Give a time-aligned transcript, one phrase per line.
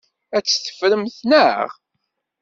[0.35, 1.67] Ad tt-teffremt, naɣ?